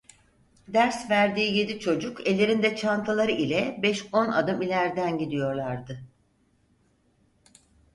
Ders 0.67 1.09
verdiği 1.09 1.57
yedi 1.57 1.79
çocuk 1.79 2.27
ellerinde 2.27 2.75
çantaları 2.75 3.31
ile 3.31 3.79
beş 3.83 4.13
on 4.13 4.25
adım 4.27 4.61
ilerden 4.61 5.17
gidiyorlardı. 5.17 6.03